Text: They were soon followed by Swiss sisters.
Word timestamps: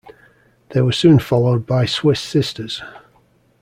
They 0.69 0.81
were 0.81 0.93
soon 0.93 1.19
followed 1.19 1.67
by 1.67 1.85
Swiss 1.85 2.19
sisters. 2.19 2.81